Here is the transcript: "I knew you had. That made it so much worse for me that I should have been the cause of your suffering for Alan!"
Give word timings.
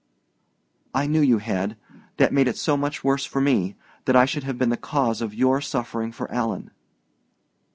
"I 0.95 1.05
knew 1.05 1.21
you 1.21 1.37
had. 1.37 1.77
That 2.17 2.33
made 2.33 2.47
it 2.47 2.57
so 2.57 2.75
much 2.75 3.03
worse 3.03 3.23
for 3.23 3.39
me 3.39 3.75
that 4.05 4.15
I 4.15 4.25
should 4.25 4.45
have 4.45 4.57
been 4.57 4.69
the 4.69 4.75
cause 4.75 5.21
of 5.21 5.35
your 5.35 5.61
suffering 5.61 6.11
for 6.11 6.27
Alan!" 6.31 6.71